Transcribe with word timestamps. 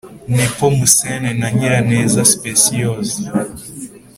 népomuscène 0.35 1.29
na 1.39 1.47
nyiraneza 1.57 2.21
spéciose 2.33 3.17